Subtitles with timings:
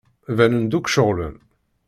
[0.35, 1.35] Banen-d akk ceɣlen.